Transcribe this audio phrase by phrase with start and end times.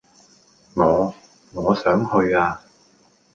[0.73, 1.13] 我……
[1.53, 2.59] 我想去呀！